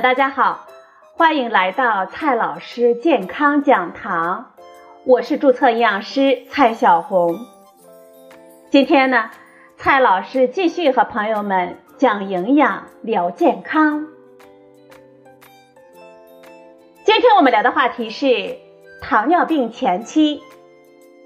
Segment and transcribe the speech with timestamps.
[0.00, 0.66] 大家好，
[1.16, 4.52] 欢迎来到蔡老师健康讲堂，
[5.04, 7.38] 我是注册营养师蔡小红。
[8.70, 9.30] 今天呢，
[9.76, 14.06] 蔡老师继续和朋友们讲营养聊健康。
[17.04, 18.56] 今天我们聊的话题是
[19.02, 20.40] 糖尿病前期，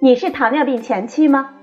[0.01, 1.55] 你是糖尿病前期吗？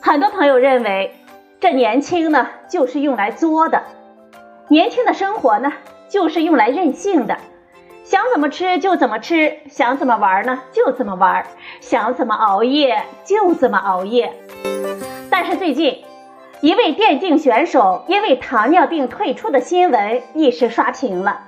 [0.00, 1.14] 很多朋友认为，
[1.58, 3.82] 这年轻呢就是用来作的，
[4.68, 5.72] 年轻的生活呢
[6.08, 7.38] 就是用来任性的，
[8.04, 11.46] 想怎么吃就怎么吃，想怎么玩呢就怎么玩，
[11.80, 14.34] 想怎么熬夜就怎么熬夜。
[15.30, 16.04] 但是最近，
[16.60, 21.40] 一位电竞选手因为糖尿病退出的新闻一时刷屏了，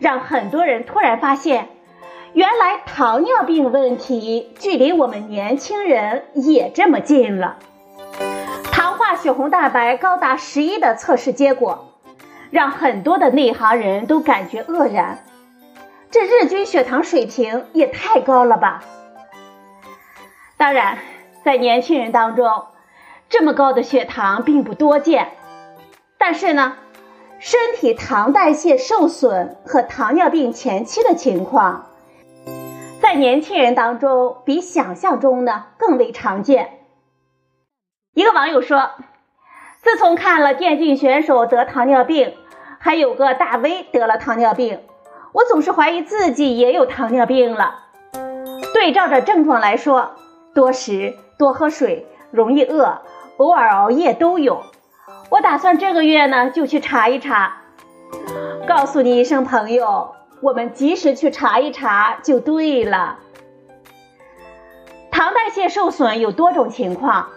[0.00, 1.68] 让很多人突然发现，
[2.32, 7.56] 原来糖尿病问题距离我们年轻人也这么近了。
[9.16, 11.92] 血红蛋白高达十一的测试结果，
[12.50, 15.24] 让很多的内行人都感觉愕然。
[16.10, 18.84] 这日均血糖水平也太高了吧！
[20.56, 20.98] 当然，
[21.44, 22.66] 在年轻人当中，
[23.28, 25.28] 这么高的血糖并不多见。
[26.18, 26.74] 但是呢，
[27.38, 31.86] 身体糖代谢受损和糖尿病前期的情况，
[33.00, 36.81] 在年轻人当中比想象中呢更为常见。
[38.14, 38.90] 一个网友说
[39.80, 42.34] ：“自从看了电竞选手得糖尿病，
[42.78, 44.80] 还有个大 V 得了糖尿病，
[45.32, 47.84] 我总是怀疑自己也有糖尿病了。
[48.74, 50.10] 对照着症状来说，
[50.54, 53.00] 多食、多喝水、容易饿、
[53.38, 54.62] 偶尔熬夜都有。
[55.30, 57.62] 我打算这个月呢就去查一查。
[58.68, 63.20] 告诉你一声，朋友，我们及时去查一查就对了。
[65.10, 67.30] 糖代谢受损有多种情况。”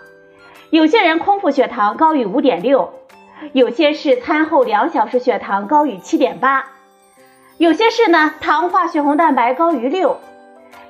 [0.72, 2.92] 有些人空腹血糖高于五点六，
[3.54, 6.66] 有些是餐后两小时血糖高于七点八，
[7.58, 10.18] 有些是呢糖化血红蛋白高于六，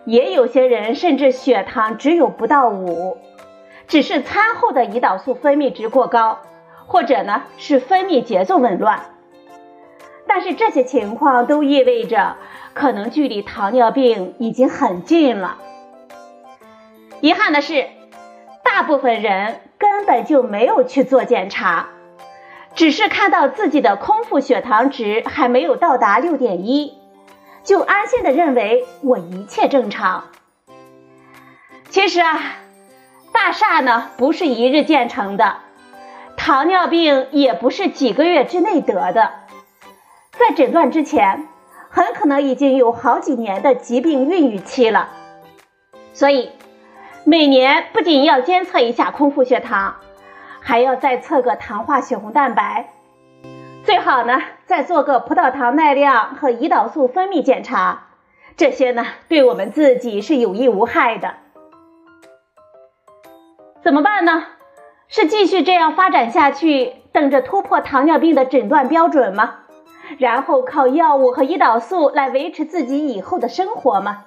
[0.05, 3.17] 也有些人甚至血糖只有不到五，
[3.87, 6.39] 只是餐后的胰岛素分泌值过高，
[6.87, 9.05] 或者呢是分泌节奏紊乱。
[10.25, 12.37] 但是这些情况都意味着
[12.73, 15.57] 可能距离糖尿病已经很近了。
[17.19, 17.87] 遗憾的是。
[18.75, 21.87] 大部分人根本就没有去做检查，
[22.73, 26.97] 只是看到自己的空腹血糖值还没有到达六点一，
[27.63, 30.25] 就安心的认为我一切正常。
[31.87, 32.37] 其实啊，
[33.31, 35.55] 大厦呢不是一日建成的，
[36.35, 39.31] 糖尿病也不是几个月之内得的，
[40.33, 41.47] 在诊断之前，
[41.89, 45.07] 很可能已经有好几年的疾病孕育期了，
[46.11, 46.51] 所以。
[47.27, 49.95] 每年不仅要监测一下空腹血糖，
[50.59, 52.91] 还要再测个糖化血红蛋白，
[53.83, 58.09] 最好呢再做个葡萄糖耐量和胰岛素分泌检查，
[58.55, 61.33] 这些呢对我们自己是有益无害的。
[63.81, 64.45] 怎么办呢？
[65.07, 69.61] 是继续这样发展下去，等着突破糖尿病的诊断标准吗？
[70.19, 74.25] 然后靠药物和胰岛素来维持自己以后的生活吗？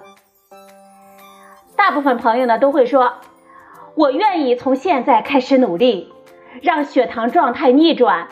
[1.79, 3.13] 大部分朋友呢都会说，
[3.95, 6.13] 我愿意从现在开始努力，
[6.61, 8.27] 让血糖状态逆转，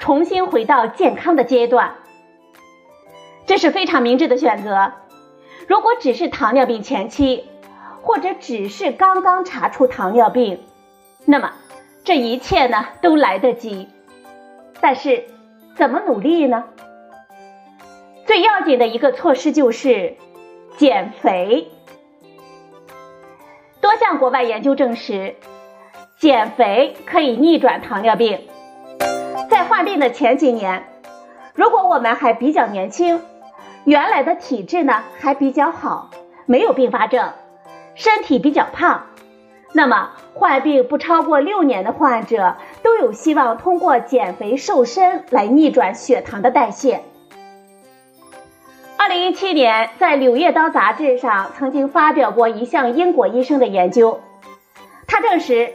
[0.00, 1.94] 重新回到健康的阶段。
[3.46, 4.94] 这是非常明智的选择。
[5.68, 7.44] 如果只是糖尿病前期，
[8.02, 10.64] 或者只是刚刚查出糖尿病，
[11.24, 11.52] 那么
[12.02, 13.88] 这一切呢都来得及。
[14.80, 15.24] 但是
[15.76, 16.64] 怎么努力呢？
[18.26, 20.16] 最要紧的一个措施就是
[20.76, 21.70] 减肥。
[23.80, 25.36] 多项国外研究证实，
[26.18, 28.40] 减肥可以逆转糖尿病。
[29.48, 30.84] 在患病的前几年，
[31.54, 33.20] 如果我们还比较年轻，
[33.84, 36.10] 原来的体质呢还比较好，
[36.46, 37.32] 没有并发症，
[37.94, 39.06] 身体比较胖，
[39.72, 47.02] 那么患病不超过六年的患者都有希望通过减肥瘦身来逆转血糖的代谢。
[49.00, 54.20] 二零一七年，在《柳叶刀》杂志上曾经发表过一项英国医生的研究，
[55.06, 55.72] 他证实，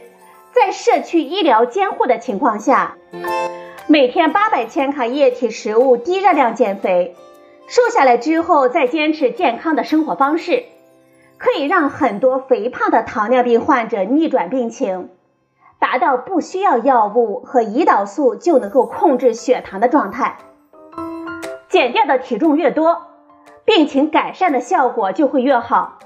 [0.52, 2.96] 在社区医疗监护的情况下，
[3.86, 7.16] 每天八百千卡液体食物低热量减肥，
[7.66, 10.64] 瘦下来之后再坚持健康的生活方式，
[11.38, 15.08] 可以让很多肥胖的糖尿病患者逆转病情，
[15.78, 20.36] 达到不需要药物和胰岛素就能够控制血糖的状态，
[21.70, 23.13] 减掉的体重越多。
[23.64, 25.98] 病情改善的效果就会越好。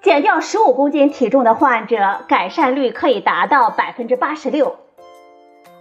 [0.00, 4.76] 减掉十五公斤体重的患者，改善率可以达到百分之八十六。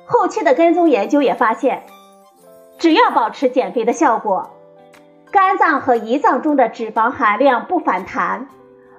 [0.06, 1.84] 后期的跟踪研究也发现，
[2.80, 4.50] 只要保持减肥的效果，
[5.32, 8.48] 肝脏和胰脏中的脂肪含量不反弹，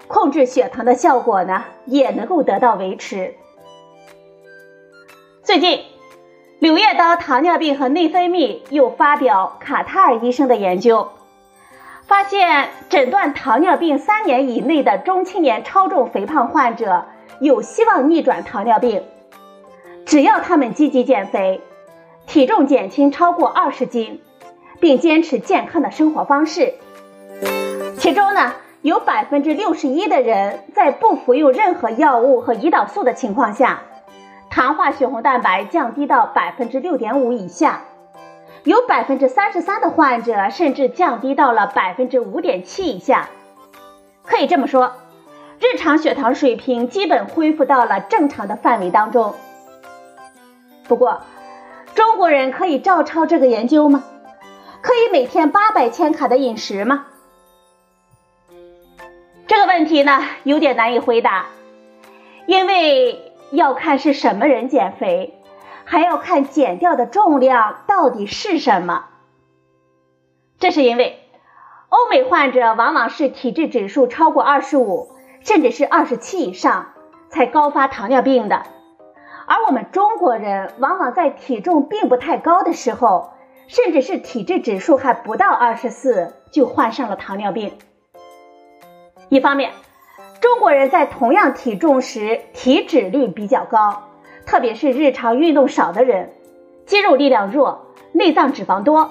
[0.06, 3.34] 控制血糖的效果呢也能够得到维持。
[5.43, 5.79] 最近，
[6.58, 11.08] 《柳叶刀：糖尿病和内分泌》又发表卡塔尔医生的研究，
[12.08, 17.05] 发现诊断糖尿病三年以内的中青年超重肥胖患者
[17.38, 19.05] 有希望逆转糖尿病。
[20.06, 21.60] 只要他们积极减肥，
[22.26, 24.22] 体重减轻超过二十斤，
[24.81, 26.72] 并坚持健康的生活方式，
[27.99, 33.82] 其中呢，有百分之六十一的人在不服用任何药物和胰岛素的情况下，
[34.49, 37.82] 糖化血红蛋白降低到百分之六点五以下，
[38.64, 43.28] 有百分之三十三的患者甚至降低到了百分之五点七以下。
[44.25, 44.93] 可以这么说，
[45.60, 49.34] 日常血糖水平基本恢复到了正常的范围当中。
[50.87, 51.22] 不过，
[51.94, 54.05] 中国人可以照抄这个研究吗？
[54.81, 57.06] 可以每天八百千卡的饮食吗？
[59.46, 61.46] 这个问题呢，有点难以回答，
[62.46, 65.38] 因为要看是什么人减肥，
[65.88, 69.06] 还要看减掉的重量到底是什么。
[70.58, 71.19] 这是因为，
[71.88, 76.88] 欧美患者往往是体质指数超过二十五，甚至是二十七以上，
[77.31, 78.64] 才高发糖尿病的。
[79.46, 83.31] 而我们中国人往往在体重并不太高的时候，
[83.67, 87.79] 甚至是体质指数还不到二十四，就患上了糖尿病。
[89.31, 89.73] 一方面，
[90.43, 94.07] 中国人在同样体重时体脂率比较高，
[94.48, 96.32] 特别是日常运动少的人，
[96.86, 99.10] 肌肉力量弱，内脏脂肪多，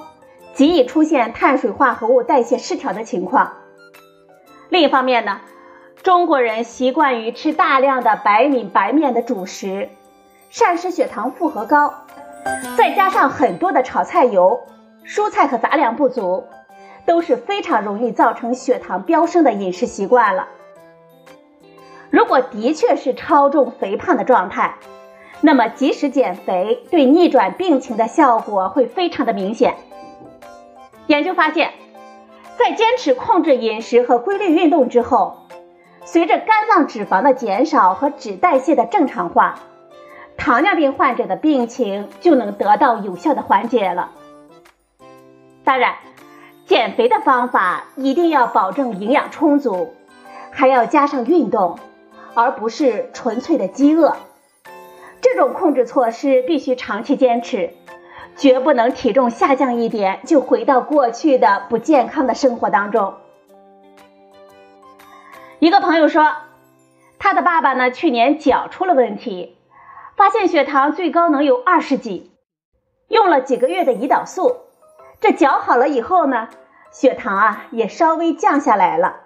[0.56, 3.54] 极易出现碳水化合物代谢失调的情况。
[4.70, 5.42] 另一方面呢，
[6.02, 9.90] 中国人习惯于吃大量的白米白面的主食。
[10.50, 11.94] 膳食血糖负荷高，
[12.76, 14.62] 再加上很多的炒菜油、
[15.06, 16.46] 蔬菜和杂粮不足，
[17.06, 20.48] 都是非常容易造成血糖飙升的饮食习惯了。
[22.10, 24.74] 如果的确是超重肥胖的状态，
[25.42, 29.76] 那么即使减肥，对逆转病情的效果会非常的明显。
[31.06, 31.72] 研究发现，
[32.58, 35.38] 在坚持控制饮食和规律运动之后，
[36.04, 39.60] 随着肝脏脂肪的减少和脂代谢的正常化。
[40.38, 44.12] 糖尿病患者的病情就能得到有效的缓解了。
[45.64, 45.96] 当然，
[46.66, 49.94] 减肥的方法一定要保证营养充足，
[50.52, 51.78] 还要加上运动，
[52.34, 54.16] 而不是纯粹的饥饿。
[55.30, 57.74] 这种控制措施必须长期坚持，
[58.38, 63.16] 绝不能体重下降一点就回到过去的不健康的生活当中。
[65.60, 66.32] 一个朋友说，
[67.20, 69.58] 他的爸爸呢，去年脚出了问题。
[70.16, 72.32] 发现血糖最高能有二十几，
[73.08, 74.62] 用了几个月的胰岛素，
[75.20, 76.48] 这脚好了以后呢，
[76.90, 79.18] 血糖啊也稍微降下来了。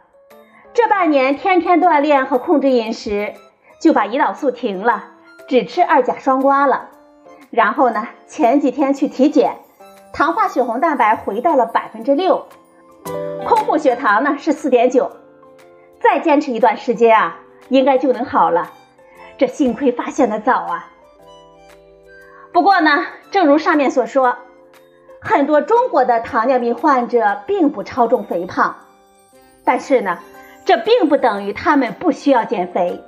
[0.74, 3.36] 这半年天天锻炼和控制饮食，
[3.80, 5.11] 就把胰岛素停了，
[5.52, 6.92] 只吃二甲双胍了。
[7.50, 9.58] 然后呢，前几天去体检，
[10.14, 12.46] 糖化血红蛋白回到了百分之六，
[13.46, 15.12] 空腹血糖呢是四点九，
[16.00, 18.72] 再坚持一段时间啊，应该就能好了。
[19.38, 20.90] 这幸亏发现的早啊！
[22.54, 24.38] 不过呢，正如上面所说，
[25.20, 28.74] 很多中国的糖尿病患者并不超重肥胖，
[29.66, 30.20] 但是呢，
[30.64, 33.04] 这并不等于他们不需要减肥，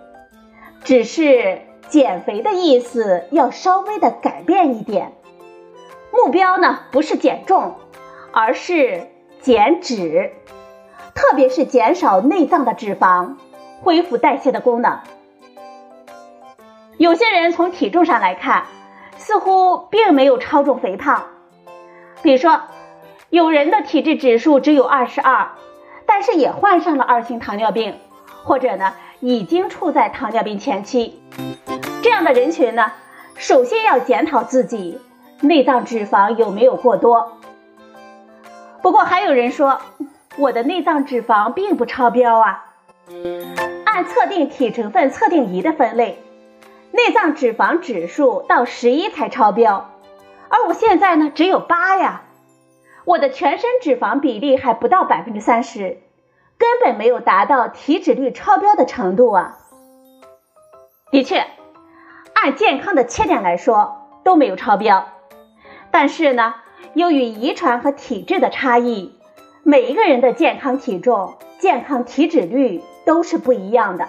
[0.84, 1.62] 只是
[1.94, 5.14] 减肥的意思要稍微的改变一点，
[6.12, 7.76] 目标呢不是减重，
[8.32, 9.10] 而是
[9.42, 10.32] 减脂，
[11.14, 13.36] 特别是减少内脏的脂肪，
[13.84, 15.02] 恢复代谢的功能。
[16.98, 18.64] 有些人从体重上来看，
[19.18, 21.26] 似乎并没有超重肥胖。
[22.24, 22.60] 比如说，
[23.30, 25.50] 有人的体质指数只有二十二，
[26.08, 28.00] 但是也患上了二型糖尿病，
[28.44, 28.96] 或者呢
[29.26, 31.22] 已经处在糖尿病前期。
[32.02, 32.92] 这样的人群呢，
[33.36, 35.00] 首先要检讨自己
[35.40, 37.38] 内脏脂肪有没有过多。
[38.82, 39.80] 不过还有人说，
[40.38, 42.66] 我的内脏脂肪并不超标啊。
[43.86, 46.22] 按测定体成分测定仪的分类。
[46.92, 49.90] 内脏脂肪指数到十一才超标，
[50.50, 52.24] 而我现在呢只有八呀，
[53.06, 56.00] 我的全身脂肪比例还不到百分之三十，
[56.64, 59.58] 根本没有达到体脂率超标的程度啊。
[61.12, 61.46] 的确，
[62.34, 65.10] 按健康的切点来说都没有超标，
[65.92, 66.56] 但是呢，
[66.94, 69.20] 由于遗传和体质的差异，
[69.64, 74.08] 每一个人的健康体重、健康体脂率都是不一样的。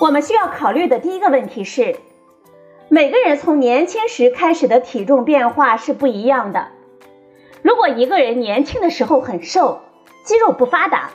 [0.00, 1.96] 我们需要考虑的第一个问题是，
[2.88, 6.68] 每个人从年轻时开始的体重变化是不一样的。
[7.60, 9.80] 如果一个人年轻的时候很瘦，
[10.24, 11.10] 肌肉不发达，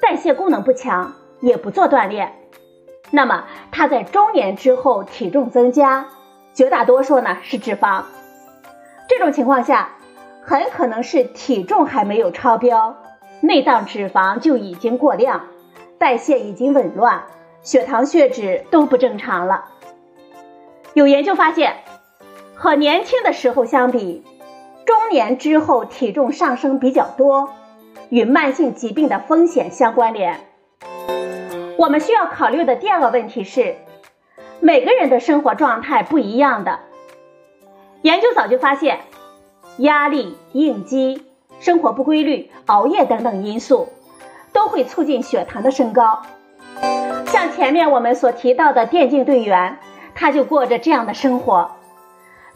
[0.00, 2.32] 代谢功能不强，也不做锻炼，
[3.10, 6.06] 那么他在中年之后体重增加，
[6.54, 8.02] 绝大多数呢是脂肪。
[9.08, 9.96] 这种情况下，
[10.42, 12.96] 很可能是体重还没有超标，
[13.40, 15.46] 内脏脂肪就已经过量，
[15.98, 17.24] 代谢已经紊乱，
[17.62, 19.64] 血糖、血脂都不正常了。
[20.94, 21.78] 有研究发现，
[22.54, 24.24] 和年轻的时候相比，
[24.86, 27.50] 中年之后体重上升比较多，
[28.12, 30.40] 与慢性疾病的风险相关联。
[31.78, 33.76] 我们需要考虑的第二个问题是，
[34.60, 36.80] 每个人的生活状态不一样的。
[38.02, 39.00] 研究早就发现，
[39.78, 41.22] 压力、应激、
[41.58, 43.88] 生活不规律、熬夜等等因素，
[44.52, 46.20] 都会促进血糖的升高。
[47.28, 49.78] 像前面我们所提到的电竞队员。
[50.14, 51.70] 他就过着这样的生活，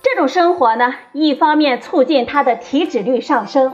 [0.03, 3.73] 这种生活呢，一方面促进他的体脂率上升，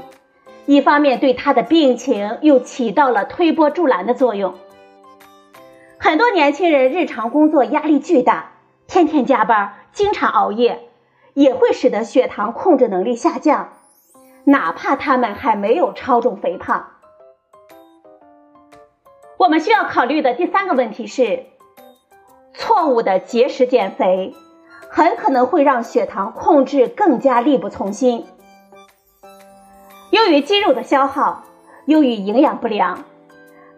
[0.66, 4.54] 一方面对他的病情又起到了推波助澜的作用。
[5.98, 8.52] 很多年轻人日常工作压力巨大，
[8.86, 10.88] 天天加班，经常熬夜，
[11.34, 13.70] 也会使得血糖控制能力下降，
[14.44, 16.88] 哪怕他们还没有超重肥胖。
[19.38, 21.44] 我们需要考虑的第三个问题是。
[22.54, 24.34] 错误的节食减肥，
[24.90, 28.26] 很可能会让血糖控制更加力不从心。
[30.22, 31.42] 由于肌肉的消耗，
[31.84, 33.02] 由于营养不良，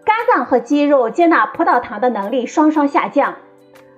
[0.04, 3.36] 肝脏和肌肉接纳葡萄糖的能力双双下降，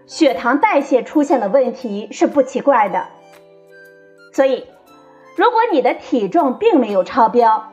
[0.07, 3.07] 血糖代谢出现了问题是不奇怪的。
[4.33, 4.65] 所以，
[5.35, 7.73] 如果你的体重并没有超标，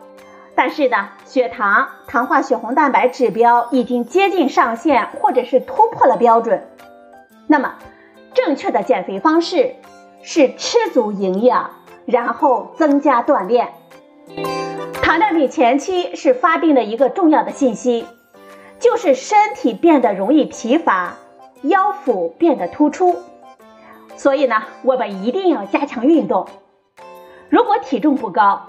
[0.56, 6.68] 但是呢，血糖、糖化血红蛋白指标已经接近上限，或者是突破了标准。
[7.46, 7.76] 那么，
[8.34, 9.76] 正确的减肥方式
[10.24, 11.70] 是吃足营养，
[12.08, 13.72] 然后增加锻炼。
[15.02, 18.06] 糖尿病前期是发病的一个重要的信息，
[18.80, 21.18] 就是身体变得容易疲乏，
[21.62, 23.18] 腰腹变得突出。
[24.16, 26.48] 所以呢，我们一定要加强运动。
[27.50, 28.68] 如果体重不高，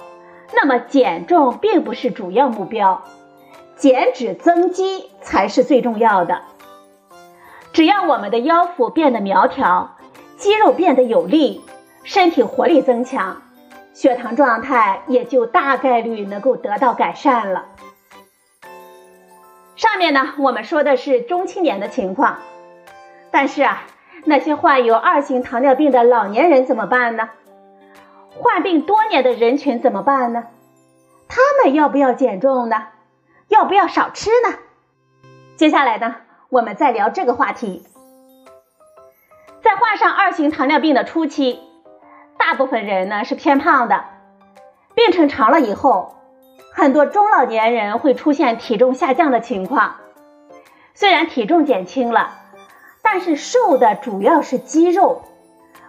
[0.53, 3.03] 那么减重并不是主要目标，
[3.77, 6.43] 减脂增肌才是最重要的。
[7.73, 9.97] 只要我们的腰腹变得苗条，
[10.37, 11.61] 肌肉变得有力，
[12.03, 13.43] 身体活力增强，
[13.95, 17.65] 血糖状态也就大概率能够得到改善了。
[19.77, 22.39] 上面呢，我们说的是中青年的情况，
[23.31, 23.85] 但是啊，
[24.25, 27.31] 那些患有二型糖尿病的老年人怎么办呢？
[28.37, 30.45] 患病多年的人群怎么办呢？
[31.29, 32.89] 他们要不要减重呢？
[33.49, 34.59] 要不要少吃呢？
[35.57, 36.17] 接下来呢？
[36.49, 37.87] 我们再聊这个话题。
[39.63, 41.61] 在患上二型糖尿病的初期，
[42.39, 44.05] 大部分人呢是偏胖的，
[44.95, 46.15] 病程长了以后，
[46.73, 49.97] 很多中老年人会出现体重下降的情况。
[50.95, 52.31] 虽然体重减轻了，
[53.03, 55.23] 但是瘦的主要是肌肉，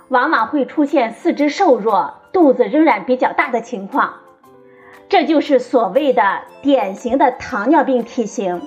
[0.07, 4.15] 往往会出现四肢瘦弱、肚子仍然比较大的情况，
[5.09, 8.61] 这就是所谓的典型的糖尿病体型。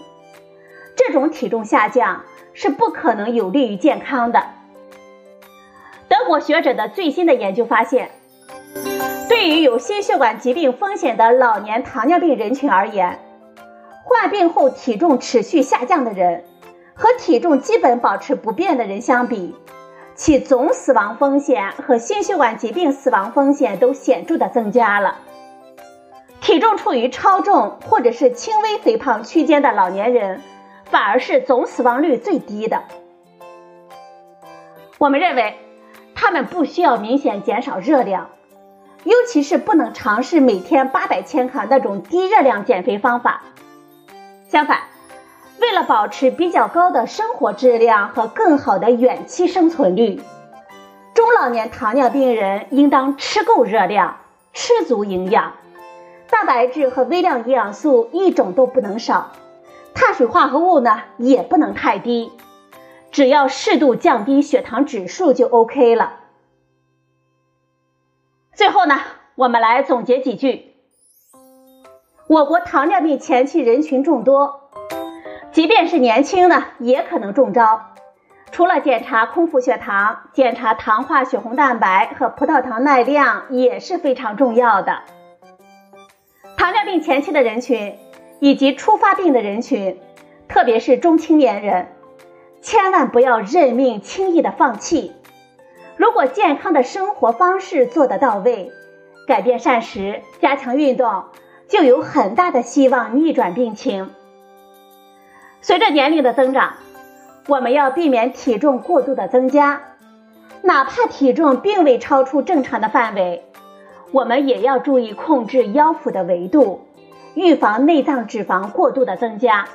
[0.94, 4.58] 这种体重下降是不可能有利于健康的。
[6.09, 8.11] 德国学者的最新的研究发现，
[9.29, 13.19] 对于有心血管疾病风险的老年糖尿病人群而言，
[14.05, 16.45] 患病后体重持续下降的人
[16.95, 19.55] 和体重基本保持不变的人相比，
[20.15, 25.19] 其总死亡风险和心血管疾病死亡风险都显著的增加了。
[26.41, 30.41] 体重处于超重或者是轻微肥胖区间的老年人。
[30.91, 32.83] 反而是总死亡率最低的。
[34.97, 35.55] 我们认为，
[36.20, 38.30] 他们不需要明显减少热量，
[39.04, 43.42] 尤其是不能尝试每天八百千卡那种低热量减肥方法。
[44.48, 44.80] 相反，
[45.60, 50.20] 为了保持比较高的生活质量和更好的远期生存率，
[51.14, 54.16] 中老年糖尿病人应当吃够热量，
[54.52, 55.52] 吃足营养，
[56.28, 59.30] 蛋白质和微量营养素一种都不能少。
[59.94, 62.32] 碳水化合物呢也不能太低，
[63.11, 66.21] 只要适度降低血糖指数就 OK 了。
[68.55, 69.00] 最后呢，
[69.35, 70.75] 我们来总结几句：
[72.29, 74.71] 我国糖尿病前期人群众多，
[75.53, 77.95] 即便是年轻呢，也可能中招。
[78.50, 85.03] 除了检查空腹血糖，检查糖化血红蛋白和葡萄糖耐量也是非常重要的。
[86.57, 87.99] 糖尿病前期的人群。
[88.41, 89.99] 以及初发病的人群，
[90.47, 91.88] 特别是中青年人，
[92.61, 95.12] 千万不要认命轻易的放弃。
[95.97, 98.71] 如果健康的生活方式做得到位，
[99.27, 101.25] 改变膳食，加强运动，
[101.69, 104.11] 就有很大的希望逆转病情。
[105.61, 106.75] 随着年龄的增长，
[107.49, 109.83] 我们要避免体重过度的增加，
[110.62, 113.45] 哪怕体重并未超出正常的范围，
[114.12, 116.87] 我们也要注意控制腰腹的维度，
[117.35, 119.67] 预防内脏脂肪过度的增加。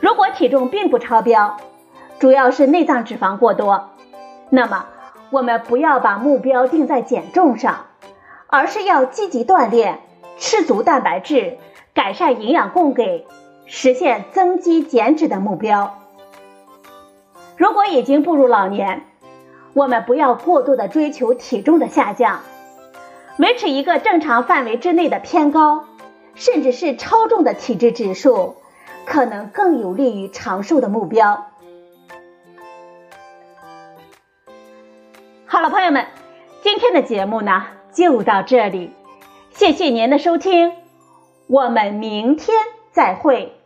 [0.00, 1.56] 如果体重并不超标，
[2.18, 3.90] 主要是内脏脂肪过多，
[4.50, 4.86] 那么
[5.30, 7.86] 我们不要把目标定在减重上，
[8.46, 10.00] 而是要积极锻炼，
[10.38, 11.58] 吃足蛋白质，
[11.94, 13.26] 改善营养供给，
[13.66, 15.98] 实现增肌减脂的目标。
[17.56, 19.02] 如果已经步入老年，
[19.72, 22.40] 我们不要过度的追求体重的下降，
[23.38, 25.84] 维持一个正常范围之内的偏高，
[26.34, 28.56] 甚至是超重的体质指数，
[29.06, 31.46] 可能更有利于长寿的目标。
[35.46, 36.04] 好了，朋友们，
[36.62, 38.90] 今天的节目呢就到这里，
[39.52, 40.72] 谢谢您的收听，
[41.46, 42.58] 我们明天
[42.90, 43.58] 再会。